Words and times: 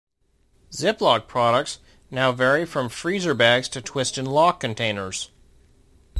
Ziploc 0.71 1.27
products 1.27 1.77
now 2.09 2.31
vary 2.31 2.65
from 2.65 2.89
freezer 2.89 3.35
bags 3.35 3.69
to 3.69 3.83
twist 3.83 4.17
n' 4.17 4.25
loc 4.25 4.59
containers. 4.59 5.29